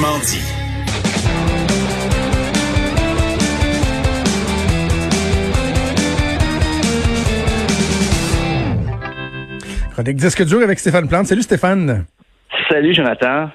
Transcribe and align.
Franchement 0.00 0.18
dit. 0.24 0.40
Chronique 9.92 10.16
disque 10.16 10.44
dur 10.46 10.62
avec 10.62 10.78
Stéphane 10.78 11.06
Plante. 11.06 11.26
Salut 11.26 11.42
Stéphane. 11.42 12.06
Salut 12.70 12.94
Jonathan. 12.94 13.50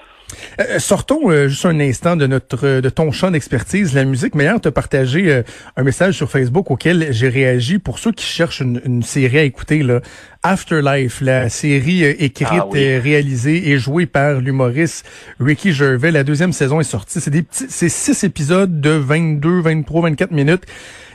Euh, 0.60 0.80
sortons 0.80 1.30
euh, 1.30 1.48
juste 1.48 1.66
un 1.66 1.80
instant 1.80 2.16
de 2.16 2.28
notre 2.28 2.66
euh, 2.66 2.82
de 2.82 2.90
ton 2.90 3.12
champ 3.12 3.32
d'expertise, 3.32 3.94
la 3.94 4.06
musique. 4.06 4.36
Mais 4.36 4.46
hier, 4.46 4.60
tu 4.60 4.68
as 4.68 4.72
partagé 4.72 5.32
euh, 5.32 5.44
un 5.78 5.84
message 5.84 6.16
sur 6.16 6.30
Facebook 6.32 6.72
auquel 6.72 7.08
j'ai 7.12 7.30
réagi 7.30 7.78
pour 7.80 8.00
ceux 8.00 8.12
qui 8.12 8.26
cherchent 8.26 8.62
une, 8.62 8.82
une, 8.86 9.04
série 9.04 9.38
à 9.40 9.44
écouter. 9.44 9.84
Là. 9.84 10.02
Afterlife, 10.44 11.22
la 11.22 11.50
série 11.50 12.04
écrite, 12.04 12.48
Ah 12.52 12.68
oui. 12.68 12.98
réalisée 12.98 13.70
et 13.70 13.78
jouée 13.80 14.06
par 14.06 14.36
l'humoriste 14.42 15.06
Ricky 15.40 15.74
Gervais. 15.74 16.12
La 16.12 16.24
deuxième 16.24 16.54
saison 16.54 16.80
est 16.80 16.84
sortie. 16.84 17.20
C'est 17.20 17.32
des 17.32 17.42
petits, 17.42 17.66
c'est 17.70 17.90
six 17.90 18.24
épisodes 18.24 18.80
de 18.82 18.92
22, 18.92 19.60
23, 19.62 20.02
24 20.04 20.32
minutes. 20.32 20.64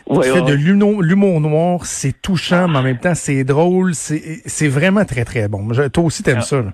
Fais 0.07 0.33
ouais, 0.33 0.43
de 0.43 0.53
l'humour 0.53 1.03
l'humour 1.03 1.41
noir, 1.41 1.87
c'est 1.87 2.21
touchant, 2.21 2.67
mais 2.67 2.79
en 2.79 2.83
même 2.83 2.99
temps, 2.99 3.15
c'est 3.15 3.45
drôle. 3.45 3.95
C'est 3.95 4.41
c'est 4.45 4.67
vraiment 4.67 5.05
très, 5.05 5.25
très 5.25 5.47
bon. 5.47 5.73
Je- 5.73 5.83
Toi 5.89 6.05
aussi, 6.05 6.25
t'aimes 6.25 6.39
Ah. 6.41 6.43
ça. 6.43 6.57
Là. 6.63 6.73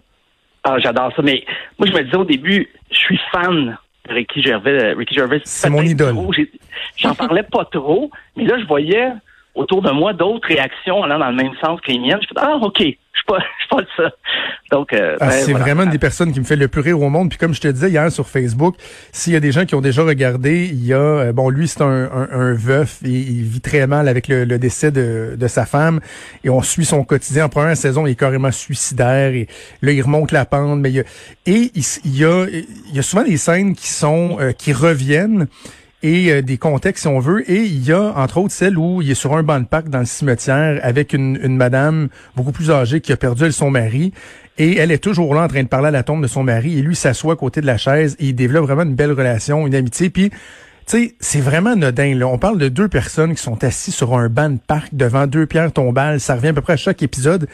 Ah, 0.69 0.79
j'adore 0.79 1.13
ça. 1.15 1.23
Mais 1.23 1.45
moi, 1.79 1.87
je 1.89 1.93
me 1.97 2.03
disais 2.03 2.17
au 2.17 2.25
début, 2.25 2.69
je 2.91 2.97
suis 2.97 3.21
fan 3.31 3.79
de 4.09 4.13
Ricky 4.13 4.43
Gervais. 4.43 4.95
Ricky 4.95 5.15
Gervais, 5.15 5.41
C'est 5.45 5.71
mon 5.71 5.83
idole. 5.83 6.17
J'en 6.97 7.15
parlais 7.15 7.45
pas 7.45 7.65
trop, 7.67 8.11
mais 8.37 8.45
là, 8.45 8.59
je 8.59 8.67
voyais 8.67 9.11
autour 9.57 9.83
de 9.83 9.91
moi 9.91 10.13
d'autres 10.13 10.47
réactions 10.49 11.03
allant 11.03 11.19
dans 11.19 11.31
le 11.31 11.37
même 11.37 11.53
sens 11.65 11.81
que 11.81 11.91
les 11.91 11.99
miennes. 11.99 12.19
Je 12.23 12.29
fais 12.29 12.35
ah, 12.37 12.57
ok, 12.61 12.77
je 12.79 12.85
suis 12.85 12.97
pas, 13.27 13.39
je 13.59 13.65
suis 13.65 13.69
pas 13.71 13.83
de 13.83 13.89
ça. 13.97 14.11
Donc, 14.71 14.93
euh, 14.93 15.17
Ah, 15.21 15.27
ben, 15.27 15.31
c'est 15.33 15.51
voilà. 15.53 15.65
vraiment 15.65 15.83
une 15.85 15.91
des 15.91 15.99
personnes 15.99 16.33
qui 16.33 16.41
me 16.41 16.45
fait 16.45 16.57
le 16.57 16.69
plus 16.69 16.81
rire 16.81 17.01
au 17.01 17.09
monde. 17.09 17.29
Puis 17.31 17.39
comme 17.39 17.55
je 17.55 17.61
te 17.61 17.69
disais 17.69 17.89
hier 17.91 18.11
sur 18.13 18.29
Facebook, 18.29 18.75
s'il 19.13 19.33
y 19.33 19.37
a 19.37 19.41
des 19.41 19.53
gens 19.53 19.65
qui 19.65 19.75
ont 19.75 19.81
déjà 19.81 20.03
regardé, 20.03 20.67
il 20.67 20.85
y 20.85 20.93
a 20.93 20.99
euh, 20.99 21.33
bon 21.33 21.49
lui 21.51 21.69
c'est 21.69 21.83
un, 21.83 21.87
un, 22.13 22.29
un 22.31 22.55
veuf, 22.55 22.99
il 23.03 23.43
vit 23.45 23.61
très 23.61 23.87
mal 23.87 24.09
avec 24.09 24.29
le, 24.29 24.45
le 24.45 24.59
décès 24.59 24.91
de, 24.91 25.37
de 25.39 25.47
sa 25.49 25.67
femme 25.67 26.01
et 26.45 26.51
on 26.51 26.63
suit 26.63 26.85
son 26.85 27.05
quotidien. 27.05 27.47
En 27.47 27.49
première 27.49 27.77
saison, 27.77 28.07
il 28.07 28.11
est 28.13 28.17
carrément 28.19 28.53
suicidaire 28.53 29.33
et 29.33 29.47
là 29.83 29.93
il 29.93 30.03
remonte 30.03 30.33
la 30.33 30.45
pente. 30.45 30.81
Mais 30.81 30.91
il 30.91 30.97
y 30.97 31.01
a, 31.01 31.05
et 31.47 31.71
il, 31.75 31.83
il 32.05 32.19
y 32.19 32.25
a 32.25 32.47
il 32.49 32.95
y 32.95 32.99
a 32.99 33.03
souvent 33.03 33.23
des 33.25 33.37
scènes 33.37 33.75
qui 33.75 33.89
sont 33.89 34.37
euh, 34.41 34.53
qui 34.53 34.73
reviennent 34.73 35.47
et 36.07 36.31
euh, 36.31 36.41
des 36.41 36.57
contextes 36.57 37.03
si 37.03 37.09
on 37.09 37.19
veut. 37.19 37.49
Et 37.51 37.63
il 37.63 37.85
y 37.85 37.93
a 37.93 38.13
entre 38.17 38.39
autres 38.39 38.53
celle 38.53 38.79
où 38.79 39.03
il 39.03 39.11
est 39.11 39.15
sur 39.15 39.37
un 39.37 39.43
banc 39.43 39.59
de 39.59 39.67
parc 39.67 39.89
dans 39.89 39.99
le 39.99 40.07
cimetière 40.07 40.79
avec 40.83 41.13
une, 41.13 41.39
une 41.43 41.57
madame 41.57 42.09
beaucoup 42.37 42.53
plus 42.53 42.71
âgée 42.71 43.01
qui 43.01 43.13
a 43.13 43.17
perdu 43.17 43.51
son 43.51 43.71
mari. 43.71 44.13
Et 44.59 44.77
elle 44.77 44.93
est 44.93 45.03
toujours 45.03 45.35
là 45.35 45.43
en 45.43 45.49
train 45.49 45.63
de 45.63 45.69
parler 45.69 45.89
à 45.89 45.91
la 45.91 46.05
tombe 46.05 46.23
de 46.23 46.29
son 46.29 46.45
mari. 46.45 46.79
Et 46.79 46.83
lui 46.83 46.95
s'assoit 46.95 47.35
à 47.35 47.37
côté 47.37 47.61
de 47.61 47.67
la 47.67 47.77
chaise 47.77 48.17
et 48.21 48.27
il 48.27 48.35
développe 48.35 48.65
vraiment 48.65 48.85
une 48.85 48.95
belle 48.95 49.13
relation, 49.13 49.67
une 49.67 49.75
amitié. 49.75 50.09
Puis, 50.09 50.31
tu 50.31 50.37
sais, 50.87 51.15
c'est 51.19 51.41
vraiment 51.41 51.71
anodin. 51.71 52.15
Là. 52.15 52.29
On 52.29 52.39
parle 52.39 52.59
de 52.59 52.69
deux 52.69 52.89
personnes 52.89 53.35
qui 53.35 53.43
sont 53.43 53.65
assises 53.65 53.95
sur 53.95 54.17
un 54.17 54.29
banc 54.29 54.51
de 54.51 54.59
parc 54.65 54.95
devant 54.95 55.27
deux 55.27 55.47
pierres 55.47 55.73
tombales. 55.73 56.21
Ça 56.21 56.37
revient 56.37 56.49
à 56.49 56.53
peu 56.53 56.63
près 56.63 56.75
à 56.75 56.79
chaque 56.79 57.03
épisode. 57.03 57.49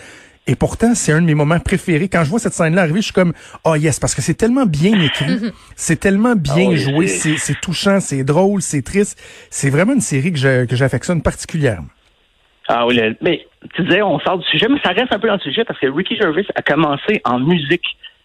Et 0.48 0.56
pourtant, 0.56 0.94
c'est 0.96 1.12
un 1.12 1.20
de 1.20 1.26
mes 1.26 1.34
moments 1.34 1.60
préférés. 1.60 2.08
Quand 2.08 2.24
je 2.24 2.30
vois 2.30 2.40
cette 2.40 2.52
scène-là 2.54 2.82
arriver, 2.82 2.98
je 3.00 3.04
suis 3.06 3.12
comme, 3.12 3.32
oh 3.64 3.76
yes, 3.76 4.00
parce 4.00 4.12
que 4.14 4.20
c'est 4.22 4.34
tellement 4.34 4.66
bien 4.66 5.00
écrit, 5.00 5.52
c'est 5.76 6.00
tellement 6.00 6.34
bien 6.34 6.54
Ah 6.66 6.70
oui, 6.70 6.76
joué, 6.76 7.06
c'est- 7.06 7.60
touchant, 7.60 8.00
c'est 8.00 8.24
drôle, 8.24 8.60
c'est 8.60 8.82
triste. 8.82 9.20
C'est 9.50 9.70
vraiment 9.70 9.92
une 9.92 10.00
série 10.00 10.32
que 10.32 10.38
je- 10.38 10.64
que 10.64 10.74
j'affectionne 10.74 11.22
particulièrement. 11.22 11.86
Ah 12.68 12.86
oui, 12.86 12.96
le- 12.96 13.16
mais 13.20 13.46
tu 13.74 13.82
disais, 13.84 14.02
on 14.02 14.18
sort 14.20 14.38
du 14.38 14.44
sujet, 14.46 14.66
mais 14.68 14.80
ça 14.84 14.90
reste 14.90 15.12
un 15.12 15.18
peu 15.20 15.28
dans 15.28 15.34
le 15.34 15.40
sujet 15.40 15.64
parce 15.64 15.78
que 15.78 15.86
Ricky 15.86 16.16
Gervais 16.16 16.44
a 16.56 16.62
commencé 16.62 17.20
en 17.24 17.38
musique. 17.38 17.84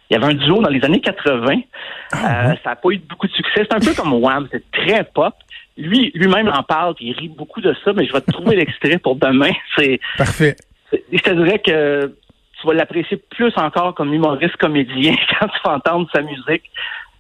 Il 0.10 0.14
y 0.14 0.16
avait 0.24 0.34
un 0.34 0.36
duo 0.38 0.62
dans 0.62 0.70
les 0.70 0.84
années 0.86 1.02
80. 1.02 1.62
Ah, 2.14 2.50
Euh, 2.52 2.56
ça 2.64 2.70
n'a 2.72 2.76
pas 2.78 2.90
eu 2.90 2.98
beaucoup 2.98 3.28
de 3.28 3.34
succès. 3.34 3.62
C'est 3.70 3.74
un 3.74 3.80
peu 3.80 3.94
comme 3.94 4.14
Wham, 4.14 4.48
c'est 4.52 4.64
très 4.72 5.04
pop. 5.04 5.34
Lui, 5.78 6.12
lui-même 6.16 6.48
en 6.48 6.64
parle, 6.64 6.96
puis 6.96 7.08
il 7.10 7.12
rit 7.14 7.28
beaucoup 7.30 7.62
de 7.62 7.76
ça, 7.84 7.92
mais 7.94 8.08
je 8.08 8.14
vais 8.14 8.22
te 8.22 8.32
trouver 8.32 8.56
l'extrait 8.62 8.98
pour 8.98 9.18
demain. 9.18 9.52
C'est, 9.78 10.00
Parfait. 10.18 10.56
Je 10.92 11.20
te 11.20 11.30
dirais 11.32 11.60
que 11.60 12.14
tu 12.60 12.68
vas 12.68 12.74
l'apprécier 12.74 13.18
plus 13.30 13.54
encore 13.58 13.94
comme 13.94 14.14
humoriste 14.14 14.58
comédien 14.58 15.16
quand 15.40 15.48
tu 15.48 15.60
vas 15.64 15.76
entendre 15.76 16.10
sa 16.14 16.22
musique. 16.22 16.70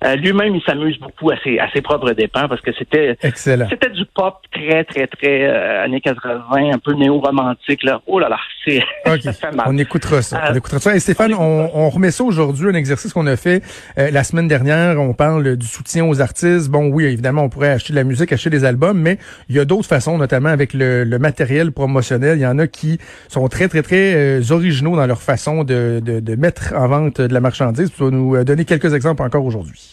Euh, 0.03 0.15
lui-même, 0.15 0.55
il 0.55 0.61
s'amuse 0.61 0.99
beaucoup 0.99 1.31
à 1.31 1.37
ses, 1.43 1.59
à 1.59 1.69
ses 1.71 1.81
propres 1.81 2.11
dépens 2.11 2.47
parce 2.47 2.61
que 2.61 2.71
c'était 2.77 3.17
c'était 3.21 3.89
du 3.89 4.05
pop 4.05 4.35
très, 4.51 4.83
très, 4.83 5.07
très 5.07 5.45
euh, 5.45 5.83
années 5.83 6.01
80, 6.01 6.41
un 6.73 6.77
peu 6.77 6.93
néo-romantique. 6.93 7.83
Là. 7.83 8.01
Oh 8.05 8.19
là 8.19 8.29
là, 8.29 8.37
c'est 8.63 8.77
OK. 9.07 9.21
ça 9.21 9.33
fait 9.33 9.51
mal. 9.51 9.65
On 9.69 9.77
écoutera 9.77 10.21
ça. 10.21 10.37
Euh, 10.37 10.49
on 10.51 10.55
écoutera 10.55 10.79
ça. 10.79 10.95
Et 10.95 10.99
Stéphane, 10.99 11.33
on, 11.33 11.69
on 11.73 11.89
remet 11.89 12.11
ça 12.11 12.23
aujourd'hui, 12.23 12.69
un 12.69 12.73
exercice 12.75 13.13
qu'on 13.13 13.27
a 13.27 13.35
fait 13.35 13.63
euh, 13.97 14.11
la 14.11 14.23
semaine 14.23 14.47
dernière. 14.47 14.99
On 15.01 15.13
parle 15.13 15.55
du 15.55 15.67
soutien 15.67 16.05
aux 16.05 16.21
artistes. 16.21 16.69
Bon, 16.69 16.87
oui, 16.87 17.05
évidemment, 17.05 17.43
on 17.43 17.49
pourrait 17.49 17.71
acheter 17.71 17.93
de 17.93 17.97
la 17.97 18.03
musique, 18.03 18.31
acheter 18.31 18.49
des 18.49 18.65
albums, 18.65 18.99
mais 18.99 19.17
il 19.49 19.55
y 19.55 19.59
a 19.59 19.65
d'autres 19.65 19.87
façons, 19.87 20.17
notamment 20.17 20.49
avec 20.49 20.73
le, 20.73 21.03
le 21.03 21.19
matériel 21.19 21.71
promotionnel. 21.71 22.37
Il 22.37 22.41
y 22.41 22.47
en 22.47 22.59
a 22.59 22.67
qui 22.67 22.99
sont 23.29 23.47
très, 23.47 23.67
très, 23.67 23.81
très 23.81 24.13
euh, 24.15 24.41
originaux 24.51 24.95
dans 24.95 25.07
leur 25.07 25.21
façon 25.21 25.63
de, 25.63 26.01
de, 26.03 26.19
de 26.19 26.35
mettre 26.35 26.73
en 26.75 26.87
vente 26.87 27.21
de 27.21 27.33
la 27.33 27.39
marchandise. 27.39 27.91
Tu 27.95 28.03
vas 28.03 28.11
nous 28.11 28.35
euh, 28.35 28.43
donner 28.43 28.65
quelques 28.65 28.93
exemples 28.93 29.23
encore 29.23 29.45
aujourd'hui. 29.45 29.86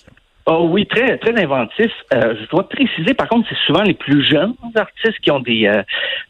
Oh 0.46 0.68
oui, 0.70 0.86
très, 0.86 1.16
très 1.18 1.42
inventif. 1.42 1.90
Euh, 2.12 2.34
je 2.38 2.48
dois 2.50 2.68
préciser, 2.68 3.14
par 3.14 3.28
contre, 3.28 3.48
c'est 3.48 3.58
souvent 3.66 3.82
les 3.82 3.94
plus 3.94 4.22
jeunes 4.24 4.54
artistes 4.74 5.18
qui 5.20 5.30
ont 5.30 5.40
des 5.40 5.66
euh, 5.66 5.82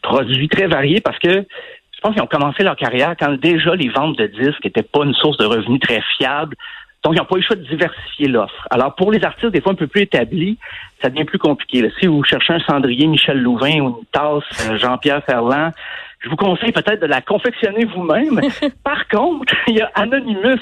produits 0.02 0.48
très 0.48 0.68
variés 0.68 1.00
parce 1.00 1.18
que 1.18 1.30
je 1.30 2.00
pense 2.00 2.12
qu'ils 2.12 2.22
ont 2.22 2.26
commencé 2.26 2.62
leur 2.62 2.76
carrière 2.76 3.14
quand 3.18 3.32
déjà 3.40 3.74
les 3.74 3.88
ventes 3.88 4.16
de 4.18 4.26
disques 4.26 4.64
n'étaient 4.64 4.82
pas 4.82 5.04
une 5.04 5.14
source 5.14 5.36
de 5.38 5.46
revenus 5.46 5.80
très 5.80 6.00
fiable. 6.16 6.54
Donc, 7.02 7.14
ils 7.14 7.18
n'ont 7.18 7.24
pas 7.24 7.36
eu 7.36 7.40
le 7.40 7.44
choix 7.44 7.56
de 7.56 7.64
diversifier 7.64 8.28
l'offre. 8.28 8.66
Alors, 8.70 8.94
pour 8.94 9.10
les 9.10 9.22
artistes, 9.24 9.52
des 9.52 9.60
fois 9.60 9.72
un 9.72 9.76
peu 9.76 9.88
plus 9.88 10.02
établis, 10.02 10.58
ça 11.02 11.10
devient 11.10 11.24
plus 11.24 11.38
compliqué. 11.38 11.82
là. 11.82 11.88
Si 12.00 12.06
vous 12.06 12.22
cherchez 12.24 12.52
un 12.52 12.60
cendrier 12.60 13.06
Michel 13.06 13.42
Louvain 13.42 13.80
ou 13.80 13.98
une 13.98 14.06
tasse 14.12 14.70
euh, 14.70 14.78
Jean-Pierre 14.78 15.22
Ferland, 15.24 15.70
je 16.20 16.28
vous 16.30 16.36
conseille 16.36 16.72
peut-être 16.72 17.00
de 17.00 17.06
la 17.06 17.20
confectionner 17.20 17.84
vous-même. 17.84 18.40
Par 18.84 19.08
contre, 19.08 19.54
il 19.66 19.76
y 19.76 19.80
a 19.80 19.90
Anonymous 19.94 20.60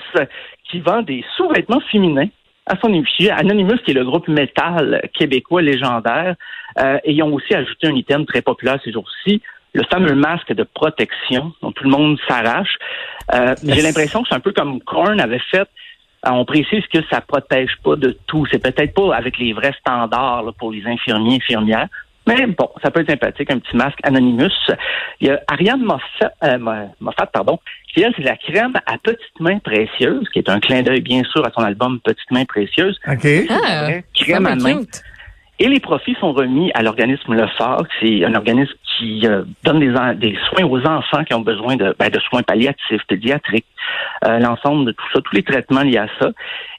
qui 0.64 0.80
vend 0.80 1.02
des 1.02 1.22
sous-vêtements 1.36 1.82
féminins 1.92 2.28
à 2.66 2.76
son 2.80 2.92
effigie. 2.94 3.30
Anonymous, 3.30 3.78
qui 3.84 3.90
est 3.90 3.94
le 3.94 4.04
groupe 4.04 4.28
métal 4.28 5.08
québécois 5.14 5.62
légendaire, 5.62 6.36
euh, 6.78 6.98
et 7.04 7.12
ils 7.12 7.22
ont 7.22 7.32
aussi 7.34 7.54
ajouté 7.54 7.88
un 7.88 7.94
item 7.94 8.24
très 8.26 8.42
populaire 8.42 8.78
ces 8.84 8.92
jours-ci, 8.92 9.42
le 9.74 9.82
fameux 9.90 10.14
masque 10.14 10.52
de 10.52 10.64
protection 10.64 11.52
dont 11.62 11.72
tout 11.72 11.84
le 11.84 11.90
monde 11.90 12.18
s'arrache. 12.28 12.76
Euh, 13.34 13.54
J'ai 13.62 13.82
l'impression 13.82 14.22
que 14.22 14.28
c'est 14.28 14.34
un 14.34 14.40
peu 14.40 14.52
comme 14.52 14.80
Korn 14.80 15.18
avait 15.20 15.40
fait. 15.50 15.68
Euh, 16.26 16.30
On 16.30 16.44
précise 16.44 16.86
que 16.92 16.98
ça 17.10 17.20
protège 17.20 17.76
pas 17.82 17.96
de 17.96 18.16
tout. 18.26 18.46
C'est 18.50 18.62
peut-être 18.62 18.94
pas 18.94 19.16
avec 19.16 19.38
les 19.38 19.52
vrais 19.52 19.74
standards 19.80 20.42
là, 20.44 20.52
pour 20.58 20.70
les 20.72 20.86
infirmiers 20.86 21.36
infirmières. 21.36 21.88
Mais 22.26 22.46
bon, 22.46 22.68
ça 22.82 22.90
peut 22.90 23.00
être 23.00 23.10
sympathique, 23.10 23.50
un 23.50 23.58
petit 23.58 23.76
masque 23.76 23.98
Anonymous. 24.04 24.50
Il 25.20 25.26
y 25.28 25.30
a 25.30 25.40
Ariane 25.48 25.82
Moffat, 25.82 26.32
euh, 26.44 26.58
Mo- 26.58 26.94
Moffat 27.00 27.26
pardon, 27.26 27.58
qui 27.92 28.00
elle, 28.02 28.12
c'est 28.16 28.22
la 28.22 28.36
crème 28.36 28.72
à 28.86 28.96
petites 28.98 29.40
mains 29.40 29.58
précieuses, 29.58 30.28
qui 30.32 30.38
est 30.38 30.48
un 30.48 30.60
clin 30.60 30.82
d'œil 30.82 31.00
bien 31.00 31.22
sûr 31.24 31.44
à 31.44 31.50
son 31.50 31.62
album 31.62 31.98
Petites 32.04 32.30
mains 32.30 32.44
précieuses. 32.44 32.98
OK? 33.08 33.26
Ah, 33.50 33.88
crème 34.14 34.46
à 34.46 34.54
main. 34.54 34.78
cute. 34.80 35.02
Et 35.58 35.68
les 35.68 35.80
profits 35.80 36.16
sont 36.18 36.32
remis 36.32 36.72
à 36.74 36.82
l'organisme 36.82 37.34
Le 37.34 37.46
Phare. 37.58 37.82
C'est 38.00 38.24
un 38.24 38.34
organisme 38.34 38.72
qui 38.98 39.26
euh, 39.26 39.42
donne 39.64 39.80
des, 39.80 39.92
des 40.16 40.36
soins 40.48 40.64
aux 40.64 40.80
enfants 40.86 41.22
qui 41.24 41.34
ont 41.34 41.40
besoin 41.40 41.76
de, 41.76 41.94
ben, 41.98 42.08
de 42.08 42.18
soins 42.20 42.42
palliatifs, 42.42 43.02
pédiatriques, 43.06 43.66
euh, 44.26 44.38
l'ensemble 44.38 44.86
de 44.86 44.92
tout 44.92 45.04
ça, 45.12 45.20
tous 45.20 45.34
les 45.36 45.42
traitements 45.42 45.82
liés 45.82 45.98
à 45.98 46.08
ça. 46.20 46.30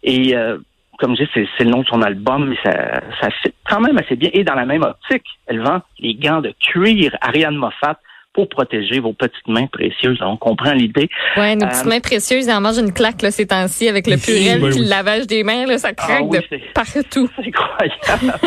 Et 0.04 0.36
euh, 0.36 0.58
comme 1.04 1.18
je 1.18 1.24
dis, 1.24 1.30
c'est, 1.58 1.64
le 1.66 1.70
nom 1.70 1.82
de 1.82 1.88
son 1.88 2.02
album, 2.02 2.48
mais 2.50 2.56
ça, 2.64 3.02
ça 3.20 3.30
fit 3.42 3.54
quand 3.70 3.82
même 3.82 3.98
assez 3.98 4.16
bien. 4.16 4.30
Et 4.34 4.46
dans 4.46 4.56
la 4.56 4.66
même 4.66 4.84
optique, 4.84 5.26
elle 5.48 5.62
vend 5.62 5.82
les 6.00 6.16
gants 6.16 6.40
de 6.40 6.54
cuir 6.62 7.14
Ariane 7.20 7.56
Moffat 7.58 8.00
pour 8.34 8.48
protéger 8.48 9.00
vos 9.00 9.12
petites 9.14 9.48
mains 9.48 9.68
précieuses. 9.68 10.18
On 10.22 10.38
comprend 10.38 10.72
l'idée. 10.74 11.10
Ouais, 11.36 11.56
nos 11.56 11.66
Euh, 11.66 11.70
petites 11.70 11.86
mains 11.86 12.00
précieuses, 12.00 12.46
ils 12.48 12.52
en 12.52 12.62
mangent 12.62 12.80
une 12.80 12.94
claque 12.94 13.22
là, 13.22 13.32
ces 13.32 13.46
temps-ci 13.46 13.88
avec 13.90 14.08
le 14.08 14.14
Oui, 14.16 14.22
purel 14.22 14.64
oui, 14.64 14.70
oui. 14.74 14.80
le 14.80 14.90
lavage 14.90 15.28
des 15.28 15.44
mains, 15.44 15.66
là, 15.66 15.78
ça 15.78 15.92
craque 15.94 16.18
Ah 16.22 16.24
oui, 16.24 16.40
de 16.40 16.74
partout. 16.74 17.30
C'est 17.36 17.48
incroyable. 17.48 18.40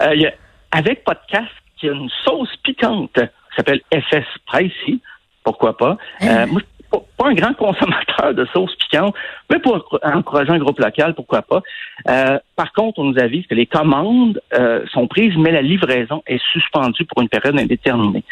Euh, 0.00 0.14
il 0.16 0.20
y 0.22 0.26
a- 0.26 0.34
avec 0.72 1.04
podcast, 1.04 1.48
il 1.82 1.86
y 1.86 1.88
a 1.90 1.92
une 1.94 2.10
sauce 2.24 2.50
piquante 2.64 3.12
qui 3.14 3.56
s'appelle 3.56 3.80
FS 3.94 4.24
Spicy. 4.36 5.00
Pourquoi 5.44 5.76
pas? 5.76 5.96
Euh, 6.22 6.46
moi, 6.46 6.60
je 6.60 6.66
suis 6.66 6.71
pas, 6.92 6.98
pas 7.16 7.28
un 7.30 7.34
grand 7.34 7.54
consommateur 7.54 8.34
de 8.34 8.44
sauce 8.52 8.74
piquante, 8.76 9.14
mais 9.50 9.58
pour 9.58 9.84
encourager 10.02 10.50
un 10.52 10.58
groupe 10.58 10.78
local, 10.78 11.14
pourquoi 11.14 11.42
pas? 11.42 11.62
Euh, 12.08 12.38
par 12.56 12.72
contre, 12.72 12.98
on 13.00 13.04
nous 13.04 13.18
avise 13.18 13.46
que 13.46 13.54
les 13.54 13.66
commandes 13.66 14.40
euh, 14.54 14.84
sont 14.92 15.06
prises, 15.08 15.34
mais 15.36 15.50
la 15.50 15.62
livraison 15.62 16.22
est 16.26 16.40
suspendue 16.52 17.04
pour 17.06 17.22
une 17.22 17.28
période 17.28 17.58
indéterminée. 17.58 18.22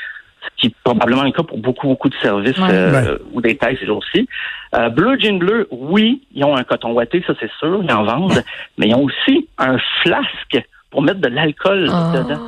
Ce 0.42 0.48
qui 0.60 0.66
est 0.68 0.74
probablement 0.84 1.22
le 1.24 1.32
cas 1.32 1.42
pour 1.42 1.58
beaucoup, 1.58 1.86
beaucoup 1.88 2.08
de 2.08 2.14
services 2.22 2.56
Ouais. 2.58 2.68
euh, 2.70 3.18
ou 3.32 3.40
des 3.42 3.56
tailles 3.56 3.76
ces 3.78 3.86
jours-ci. 3.86 4.26
Euh, 4.74 4.88
Bleu 4.88 5.18
Jean 5.18 5.36
Bleu, 5.38 5.68
oui, 5.70 6.22
ils 6.34 6.44
ont 6.44 6.56
un 6.56 6.62
coton 6.64 6.92
ouaté, 6.92 7.22
ça 7.26 7.34
c'est 7.40 7.50
sûr, 7.58 7.80
ils 7.82 7.92
en 7.92 8.04
vendent, 8.04 8.42
mais 8.78 8.86
ils 8.88 8.94
ont 8.94 9.02
aussi 9.04 9.48
un 9.58 9.76
flasque 10.02 10.62
pour 10.90 11.02
mettre 11.02 11.20
de 11.20 11.28
l'alcool 11.28 11.88
Oh. 11.90 12.16
dedans. 12.16 12.40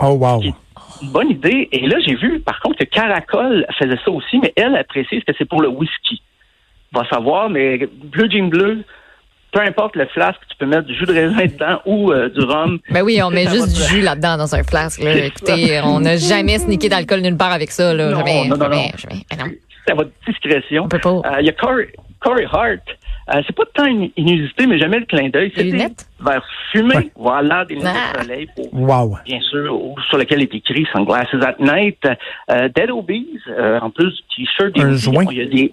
Oh, 0.00 0.10
wow. 0.20 0.42
Bonne 1.02 1.30
idée. 1.30 1.68
Et 1.72 1.86
là, 1.86 1.96
j'ai 2.04 2.14
vu, 2.14 2.40
par 2.40 2.60
contre, 2.60 2.78
que 2.78 2.84
Caracol 2.84 3.66
faisait 3.78 3.98
ça 4.04 4.10
aussi, 4.10 4.38
mais 4.38 4.52
elle, 4.56 4.74
elle 4.76 4.84
précise 4.84 5.22
que 5.24 5.32
c'est 5.36 5.44
pour 5.48 5.62
le 5.62 5.68
whisky. 5.68 6.22
Va 6.92 7.06
savoir, 7.08 7.48
mais 7.48 7.78
Bleu 8.04 8.28
Jean 8.30 8.48
Bleu, 8.48 8.84
peu 9.52 9.60
importe 9.60 9.96
le 9.96 10.06
flasque, 10.06 10.40
tu 10.50 10.56
peux 10.56 10.66
mettre 10.66 10.82
du 10.84 10.94
jus 10.94 11.04
de 11.06 11.12
raisin 11.12 11.44
dedans 11.46 11.80
ou 11.86 12.12
euh, 12.12 12.28
du 12.28 12.40
rhum. 12.40 12.78
Ben 12.90 13.02
oui, 13.02 13.20
on 13.22 13.30
met 13.30 13.46
juste 13.48 13.74
du 13.74 13.82
jus 13.96 14.00
là-dedans 14.02 14.36
dans 14.36 14.54
un 14.54 14.62
flasque. 14.62 15.02
Là. 15.02 15.16
Écoutez, 15.26 15.80
on 15.84 16.00
n'a 16.00 16.16
jamais 16.16 16.58
sneaké 16.58 16.88
d'alcool 16.88 17.20
nulle 17.20 17.36
part 17.36 17.52
avec 17.52 17.70
ça. 17.70 17.92
Là. 17.94 18.10
Non, 18.10 18.18
jamais, 18.18 18.48
non, 18.48 18.56
non, 18.56 18.64
jamais, 18.64 18.76
non. 18.76 18.98
jamais. 18.98 19.22
Ben 19.30 19.36
non, 19.38 19.52
C'est 19.86 19.92
à 19.92 19.94
votre 19.94 20.10
discrétion. 20.26 20.84
on 20.84 20.88
peut 20.88 20.98
pas. 20.98 21.10
Euh, 21.10 21.40
Il 21.40 21.46
y 21.46 21.48
a 21.50 21.52
Corey, 21.52 21.92
Corey 22.20 22.46
Hart. 22.50 22.80
Euh, 23.30 23.40
c'est 23.46 23.54
pas 23.54 23.64
tant 23.74 23.84
in- 23.84 24.08
inusité, 24.16 24.66
mais 24.66 24.78
jamais 24.78 24.98
le 24.98 25.06
clin 25.06 25.28
d'œil. 25.28 25.52
C'était 25.54 25.88
vers 26.20 26.44
fumé. 26.72 26.96
Ouais. 26.96 27.10
Voilà, 27.16 27.64
des 27.64 27.74
lunettes 27.76 27.94
Ah. 27.96 28.18
de 28.18 28.22
soleil 28.24 28.48
pour 28.56 28.74
Wow. 28.74 29.16
bien 29.24 29.40
sûr, 29.40 29.78
sur 30.08 30.18
lequel 30.18 30.42
est 30.42 30.54
écrit 30.54 30.86
Sunglasses 30.92 31.28
at 31.40 31.54
Night. 31.60 31.98
Euh, 32.50 32.68
Dead 32.74 32.90
Obies, 32.90 33.38
euh, 33.48 33.78
en 33.80 33.90
plus 33.90 34.10
du 34.36 34.44
t-shirt. 34.46 34.72
des 34.74 34.82
Un 34.82 34.92
joint. 34.92 35.24
Il 35.30 35.38
y 35.38 35.42
a 35.42 35.46
des, 35.46 35.72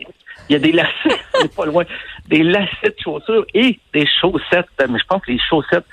il 0.49 0.53
y 0.53 0.55
a 0.55 0.59
des 0.59 0.71
lacets, 0.71 0.91
c'est 1.35 1.55
pas 1.55 1.65
loin, 1.65 1.83
des 2.27 2.43
lacets 2.43 2.67
de 2.89 2.95
chaussures 3.03 3.45
et 3.53 3.79
des 3.93 4.05
chaussettes. 4.21 4.67
Mais 4.89 4.99
je 4.99 5.05
pense 5.07 5.21
que 5.23 5.31
les 5.31 5.39
chaussettes, 5.49 5.85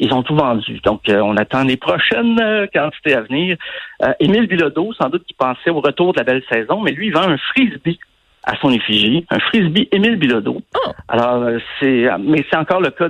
ils 0.00 0.12
ont 0.14 0.22
tout 0.22 0.36
vendu. 0.36 0.78
Donc, 0.84 1.08
euh, 1.08 1.20
on 1.20 1.36
attend 1.36 1.64
les 1.64 1.76
prochaines 1.76 2.38
euh, 2.40 2.66
quantités 2.72 3.14
à 3.14 3.22
venir. 3.22 3.56
Euh, 4.02 4.12
Émile 4.20 4.46
Bilodeau, 4.46 4.92
sans 4.94 5.08
doute 5.08 5.24
qui 5.26 5.34
pensait 5.34 5.70
au 5.70 5.80
retour 5.80 6.12
de 6.12 6.18
la 6.18 6.24
belle 6.24 6.42
saison, 6.50 6.80
mais 6.82 6.92
lui, 6.92 7.06
il 7.08 7.12
vend 7.12 7.28
un 7.28 7.36
frisbee 7.38 7.98
à 8.48 8.56
son 8.62 8.70
effigie, 8.70 9.26
un 9.28 9.38
frisbee 9.38 9.88
Émile 9.92 10.16
Bilodeau. 10.16 10.62
Oh. 10.74 10.90
Alors, 11.08 11.42
euh, 11.42 11.58
c'est, 11.78 12.08
mais 12.18 12.44
c'est 12.50 12.56
encore 12.56 12.80
le 12.80 12.90
cas. 12.90 13.08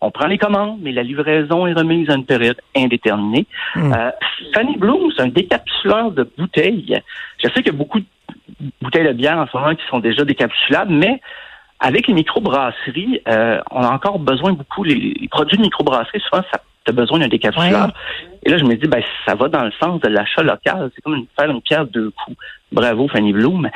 On 0.00 0.10
prend 0.10 0.26
les 0.26 0.38
commandes, 0.38 0.78
mais 0.80 0.92
la 0.92 1.02
livraison 1.02 1.66
est 1.66 1.74
remise 1.74 2.08
à 2.08 2.14
une 2.14 2.24
période 2.24 2.56
indéterminée. 2.74 3.46
Hmm. 3.76 3.92
Euh, 3.92 4.10
Fanny 4.54 4.78
Bloom, 4.78 5.12
c'est 5.14 5.24
un 5.24 5.28
décapsuleur 5.28 6.10
de 6.12 6.26
bouteilles. 6.38 7.02
Je 7.36 7.48
sais 7.48 7.62
qu'il 7.62 7.66
y 7.66 7.70
a 7.70 7.78
beaucoup 7.78 8.00
de 8.00 8.06
bouteilles 8.80 9.06
de 9.06 9.12
bière 9.12 9.36
en 9.36 9.46
ce 9.46 9.54
moment 9.54 9.74
qui 9.74 9.86
sont 9.90 10.00
déjà 10.00 10.24
décapsulables, 10.24 10.92
mais 10.92 11.20
avec 11.78 12.06
les 12.06 12.14
microbrasseries, 12.14 13.20
euh, 13.28 13.60
on 13.70 13.82
a 13.82 13.90
encore 13.90 14.18
besoin 14.20 14.54
beaucoup, 14.54 14.84
les, 14.84 14.94
les 14.94 15.28
produits 15.28 15.58
de 15.58 15.62
microbrasserie, 15.62 16.20
souvent, 16.20 16.42
ça 16.50 16.60
a 16.86 16.92
besoin 16.92 17.18
d'un 17.18 17.28
décapsuleur. 17.28 17.92
Et 18.42 18.48
là, 18.48 18.56
je 18.56 18.64
me 18.64 18.74
dis, 18.74 18.88
ben, 18.88 19.02
ça 19.26 19.34
va 19.34 19.48
dans 19.48 19.64
le 19.64 19.72
sens 19.82 20.00
de 20.00 20.08
l'achat 20.08 20.42
local. 20.42 20.90
C'est 20.94 21.02
comme 21.02 21.14
une, 21.14 21.26
faire 21.38 21.50
une 21.50 21.60
pierre 21.60 21.86
deux 21.86 22.10
coups. 22.10 22.38
Bravo, 22.72 23.06
Fanny 23.08 23.32
Bloom. 23.32 23.68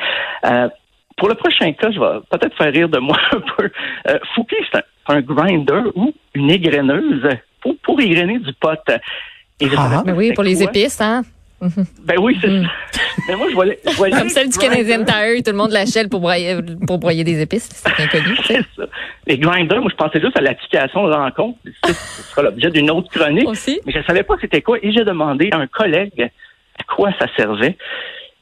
Euh, 0.45 0.69
pour 1.17 1.27
le 1.29 1.35
prochain 1.35 1.71
cas, 1.73 1.91
je 1.91 1.99
vais 1.99 2.19
peut-être 2.31 2.55
faire 2.55 2.71
rire 2.71 2.89
de 2.89 2.99
moi 2.99 3.17
un 3.33 3.39
peu. 3.57 3.69
Euh, 4.07 4.19
Fouki, 4.35 4.55
c'est 4.71 4.77
un, 5.07 5.15
un 5.17 5.21
grinder 5.21 5.81
ou 5.95 6.13
une 6.35 6.49
égreneuse 6.51 7.27
pour, 7.61 7.75
pour 7.83 7.99
égrener 7.99 8.39
du 8.39 8.53
pot. 8.53 8.79
Et 9.59 9.67
je 9.67 9.75
Ah. 9.77 9.89
pas 9.89 10.03
Mais 10.05 10.11
oui, 10.13 10.33
pour 10.33 10.43
les 10.43 10.61
épices, 10.63 11.01
hein? 11.01 11.23
Ben 11.59 12.17
oui, 12.19 12.37
c'est 12.39 12.47
Mm. 12.49 12.63
ça. 12.65 13.01
Mais 13.27 13.35
moi, 13.35 13.47
je 13.49 13.55
voyais. 13.55 13.79
Je 13.83 13.95
voyais 13.97 14.15
Comme 14.15 14.29
celle 14.29 14.47
du. 14.49 14.57
Canadian 14.59 15.03
Tire, 15.03 15.41
tout 15.43 15.49
le 15.51 15.57
monde 15.57 15.71
l'achète 15.71 16.07
pour 16.07 16.19
broyer, 16.19 16.55
pour 16.85 16.99
broyer 16.99 17.23
des 17.23 17.41
épices. 17.41 17.67
C'est 17.83 17.99
inconnu. 18.03 18.37
C'est 18.45 18.61
ça. 18.75 18.83
Les 19.25 19.39
grinders, 19.39 19.81
moi, 19.81 19.89
je 19.89 19.95
pensais 19.95 20.21
juste 20.21 20.37
à 20.37 20.41
l'application 20.41 21.07
de 21.07 21.13
rencontre. 21.13 21.57
Ce 21.83 21.93
sera 22.29 22.43
l'objet 22.43 22.69
d'une 22.69 22.91
autre 22.91 23.09
chronique. 23.09 23.47
Aussi. 23.49 23.81
Mais 23.87 23.91
je 23.91 23.97
ne 23.97 24.03
savais 24.03 24.21
pas 24.21 24.35
c'était 24.39 24.61
quoi. 24.61 24.77
Et 24.83 24.91
j'ai 24.91 25.03
demandé 25.03 25.49
à 25.51 25.57
un 25.57 25.65
collègue 25.65 26.29
à 26.79 26.83
quoi 26.83 27.09
ça 27.19 27.25
servait. 27.35 27.75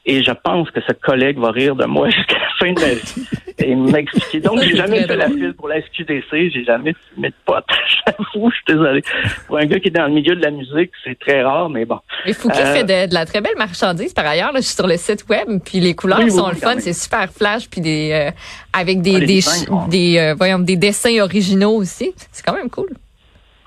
Et 0.08 0.22
je 0.22 0.30
pense 0.30 0.70
que 0.70 0.80
ce 0.86 0.92
collègue 0.92 1.38
va 1.38 1.50
rire 1.50 1.74
de 1.74 1.84
moi 1.84 2.08
jusqu'à 2.16 2.38
la 2.38 2.48
fin 2.58 2.72
de 2.72 2.80
ma 2.80 2.94
vie 2.94 3.26
et 3.58 3.74
m'expliquer. 3.74 4.40
Donc, 4.40 4.60
j'ai 4.60 4.76
jamais 4.76 5.02
fait 5.04 5.16
la 5.16 5.26
file 5.28 5.54
pour 5.56 5.66
la 5.68 5.80
SQDC. 5.82 6.50
J'ai 6.52 6.64
jamais 6.64 6.94
fumé 7.12 7.30
de 7.30 7.34
pote. 7.44 7.64
J'avoue, 8.06 8.50
je 8.50 8.54
suis 8.54 8.64
désolé. 8.68 9.02
Pour 9.48 9.58
un 9.58 9.64
gars 9.66 9.80
qui 9.80 9.88
est 9.88 9.90
dans 9.90 10.06
le 10.06 10.12
milieu 10.12 10.36
de 10.36 10.42
la 10.42 10.50
musique, 10.52 10.90
c'est 11.04 11.18
très 11.18 11.42
rare, 11.42 11.68
mais 11.70 11.84
bon. 11.84 11.98
Mais 12.24 12.32
Fouki 12.34 12.56
Euh, 12.60 12.74
fait 12.74 12.84
de, 12.84 13.08
de 13.08 13.14
la 13.14 13.26
très 13.26 13.40
belle 13.40 13.56
marchandise 13.56 14.12
par 14.12 14.26
ailleurs. 14.26 14.52
Là, 14.52 14.60
je 14.60 14.66
suis 14.66 14.76
sur 14.76 14.86
le 14.86 14.96
site 14.96 15.26
web, 15.28 15.48
puis 15.64 15.80
les 15.80 15.94
couleurs 15.94 16.18
Oui, 16.18 16.26
oui, 16.26 16.30
sont 16.30 16.44
oui, 16.46 16.50
le 16.54 16.60
fun, 16.60 16.76
c'est 16.78 16.92
super 16.92 17.28
flash, 17.32 17.68
puis 17.68 17.80
des 17.80 18.10
euh, 18.12 18.30
avec 18.72 19.00
des 19.00 19.16
Ah, 19.16 19.20
des 19.26 19.40
bon. 19.68 19.86
des 19.88 20.18
euh, 20.18 20.34
voyons 20.36 20.58
des 20.60 20.76
dessins 20.76 21.18
originaux 21.20 21.74
aussi. 21.76 22.12
C'est 22.30 22.44
quand 22.44 22.54
même 22.54 22.70
cool. 22.70 22.90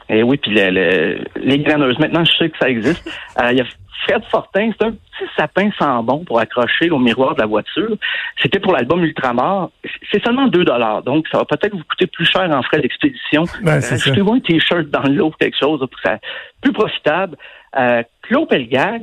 Et 0.10 0.24
oui, 0.24 0.38
puis 0.38 0.52
le- 0.52 0.72
le- 0.72 1.20
les 1.38 1.60
graineuses. 1.60 2.00
Maintenant, 2.00 2.24
je 2.26 2.32
sais 2.38 2.50
que 2.50 2.58
ça 2.60 2.70
existe. 2.70 3.08
Euh, 3.42 3.52
Il 3.52 3.58
y 3.58 3.62
a 3.62 3.66
Fred 4.08 4.24
Fortin, 4.32 4.72
c'est 4.80 4.86
un 4.88 4.92
petit 4.92 5.30
sapin 5.38 5.70
sans 5.78 6.02
bon 6.04 6.24
pour 6.24 6.40
accrocher 6.40 6.90
au 6.90 6.98
miroir 7.00 7.36
de 7.36 7.42
la 7.42 7.46
voiture. 7.48 7.96
C'était 8.42 8.60
pour 8.60 8.72
l'album 8.72 9.04
Ultramar. 9.04 9.70
C'est 10.12 10.24
seulement 10.26 10.48
2 10.48 10.64
dollars, 10.64 11.04
donc 11.04 11.28
ça 11.30 11.38
va 11.38 11.46
peut-être 11.46 11.74
vous 11.76 11.84
coûter 11.84 12.08
plus 12.08 12.26
cher 12.26 12.50
en 12.50 12.64
frais 12.64 12.80
d'expédition. 12.80 13.44
Ben, 13.62 13.82
ça. 13.82 13.96
Achetez-vous 13.96 14.34
un 14.34 14.40
t-shirt 14.40 14.88
dans 14.88 15.04
l'eau, 15.04 15.32
quelque 15.40 15.58
chose 15.60 15.80
pour 15.80 15.90
que 15.90 15.96
ça 16.04 16.18
plus 16.62 16.72
profitable. 16.72 17.36
Euh, 17.78 18.02
Claude 18.24 18.48
Pelgag, 18.48 19.02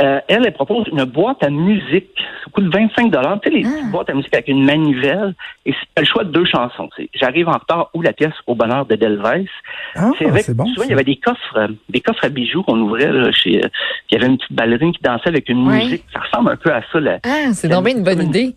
euh, 0.00 0.20
elle, 0.28 0.44
elle 0.46 0.52
propose 0.52 0.86
une 0.92 1.04
boîte 1.04 1.42
à 1.42 1.48
musique. 1.50 2.10
Ça 2.44 2.50
coûte 2.52 2.72
25 2.72 3.10
dollars. 3.10 3.40
Tu 3.42 3.48
sais, 3.50 3.56
les 3.56 3.64
Ah. 3.66 3.70
petites 3.70 3.90
boîtes 3.90 4.10
à 4.10 4.14
musique 4.14 4.34
avec 4.34 4.48
une 4.48 4.64
manivelle. 4.64 5.34
Et 5.64 5.72
c'est 5.72 6.00
le 6.00 6.06
choix 6.06 6.24
de 6.24 6.30
deux 6.30 6.44
chansons. 6.44 6.88
J'arrive 7.14 7.48
en 7.48 7.52
retard 7.58 7.90
ou 7.94 8.02
la 8.02 8.12
pièce 8.12 8.34
au 8.46 8.54
bonheur 8.54 8.84
de 8.86 8.94
Delvez. 8.96 9.46
Ah, 9.94 10.10
C'est 10.18 10.30
c'est 10.42 10.54
bon. 10.56 10.66
Souvent, 10.66 10.84
il 10.84 10.90
y 10.90 10.92
avait 10.92 11.04
des 11.04 11.16
coffres, 11.16 11.56
euh, 11.56 11.68
des 11.88 12.00
coffres 12.00 12.24
à 12.24 12.28
bijoux 12.28 12.62
qu'on 12.62 12.78
ouvrait 12.78 13.10
là, 13.10 13.32
chez. 13.32 13.64
euh, 13.64 13.68
il 14.10 14.14
y 14.14 14.16
avait 14.18 14.26
une 14.30 14.36
petite 14.38 14.52
ballerine 14.52 14.92
qui 14.92 15.02
dansait 15.02 15.28
avec 15.28 15.48
une 15.48 15.64
musique. 15.66 16.04
Ça 16.12 16.20
ressemble 16.20 16.50
un 16.52 16.56
peu 16.56 16.72
à 16.72 16.82
ça. 16.92 17.00
la- 17.00 17.18
Ah, 17.24 17.52
c'est 17.52 17.68
donc 17.68 17.88
une 17.88 18.02
bonne 18.04 18.22
idée. 18.22 18.54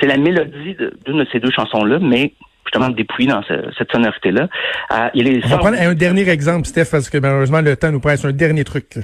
C'est 0.00 0.06
la 0.06 0.16
mélodie 0.16 0.76
d'une 1.04 1.18
de, 1.18 1.26
ces 1.32 1.40
deux 1.40 1.50
chansons-là, 1.50 1.98
mais 2.00 2.32
justement 2.64 2.88
dépouillée 2.90 3.28
dans 3.28 3.42
ce- 3.42 3.70
cette 3.76 3.90
sonorité-là. 3.90 4.48
Euh, 4.92 5.08
il 5.14 5.24
les 5.24 5.40
On 5.44 5.48
va 5.48 5.58
prendre 5.58 5.76
un 5.80 5.94
dernier 5.94 6.28
exemple, 6.28 6.66
Steph, 6.66 6.86
parce 6.90 7.10
que 7.10 7.18
malheureusement, 7.18 7.60
le 7.60 7.76
temps 7.76 7.90
nous 7.90 8.00
presse 8.00 8.24
un 8.24 8.32
dernier 8.32 8.64
truc. 8.64 8.98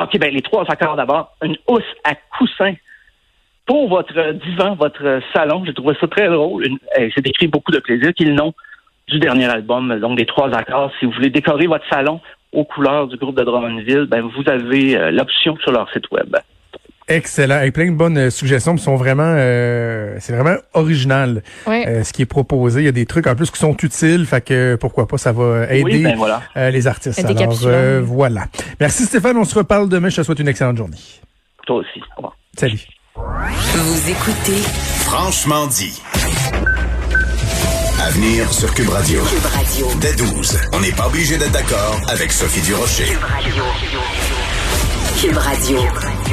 Ah, 0.00 0.04
OK, 0.04 0.18
ben 0.18 0.32
les 0.32 0.40
trois 0.40 0.64
accords 0.66 0.96
d'abord. 0.96 1.36
Une 1.42 1.56
housse 1.68 1.82
à 2.04 2.14
coussin 2.38 2.72
pour 3.66 3.86
votre 3.90 4.32
divan, 4.32 4.74
votre 4.74 5.20
salon. 5.34 5.62
J'ai 5.66 5.74
trouvé 5.74 5.94
ça 6.00 6.08
très 6.08 6.26
drôle. 6.26 6.64
Eh, 6.96 7.10
C'est 7.14 7.26
écrit 7.26 7.48
beaucoup 7.48 7.70
de 7.70 7.80
plaisir, 7.80 8.14
qui 8.14 8.22
est 8.22 8.28
le 8.28 8.32
nom 8.32 8.54
du 9.08 9.18
dernier 9.18 9.44
album, 9.44 10.00
donc 10.00 10.16
des 10.16 10.24
trois 10.24 10.50
accords. 10.56 10.90
Si 10.98 11.04
vous 11.04 11.12
voulez 11.12 11.28
décorer 11.28 11.66
votre 11.66 11.86
salon 11.90 12.18
aux 12.52 12.64
couleurs 12.64 13.08
du 13.08 13.18
groupe 13.18 13.36
de 13.36 13.44
Drummondville, 13.44 14.06
ben 14.06 14.22
vous 14.22 14.48
avez 14.48 14.96
euh, 14.96 15.10
l'option 15.10 15.58
sur 15.58 15.70
leur 15.70 15.92
site 15.92 16.10
web. 16.10 16.34
Excellent. 17.10 17.56
Avec 17.56 17.74
plein 17.74 17.86
de 17.90 17.96
bonnes 17.96 18.16
euh, 18.16 18.30
suggestions 18.30 18.76
qui 18.76 18.82
sont 18.82 18.96
vraiment, 18.96 19.24
euh, 19.26 20.16
c'est 20.20 20.32
vraiment 20.32 20.56
original. 20.74 21.42
Euh, 21.68 22.02
ce 22.04 22.12
qui 22.12 22.22
est 22.22 22.26
proposé. 22.26 22.80
Il 22.80 22.84
y 22.84 22.88
a 22.88 22.92
des 22.92 23.04
trucs 23.06 23.26
en 23.26 23.34
plus 23.34 23.50
qui 23.50 23.58
sont 23.58 23.76
utiles, 23.82 24.26
fait 24.26 24.40
que 24.44 24.76
pourquoi 24.76 25.06
pas, 25.08 25.18
ça 25.18 25.32
va 25.32 25.66
aider 25.72 25.82
Oui, 25.84 26.02
ben 26.04 26.16
voilà. 26.16 26.42
euh, 26.56 26.70
les 26.70 26.86
artistes. 26.86 27.22
Alors 27.24 27.54
voilà. 28.04 28.46
Merci 28.80 29.04
Stéphane, 29.04 29.36
on 29.36 29.44
se 29.44 29.54
reparle 29.56 29.88
demain. 29.88 30.08
Je 30.08 30.16
te 30.16 30.22
souhaite 30.22 30.38
une 30.38 30.48
excellente 30.48 30.76
journée. 30.76 30.96
Toi 31.66 31.76
aussi. 31.76 32.00
Au 32.12 32.16
revoir. 32.16 32.36
Salut. 32.56 32.80
Vous 33.16 34.10
écoutez 34.10 34.56
Franchement 35.04 35.66
dit. 35.66 36.00
À 38.02 38.10
venir 38.12 38.50
sur 38.52 38.72
Cube 38.72 38.88
Radio. 38.88 39.20
Cube 39.24 39.44
Radio. 39.44 39.86
Dès 40.00 40.14
12, 40.14 40.58
on 40.72 40.80
n'est 40.80 40.92
pas 40.92 41.06
obligé 41.08 41.36
d'être 41.36 41.52
d'accord 41.52 42.00
avec 42.08 42.32
Sophie 42.32 42.62
Durocher. 42.62 43.04
Cube 43.04 43.18
Radio. 43.22 43.62
Cube 45.20 45.36
Radio. 45.36 45.78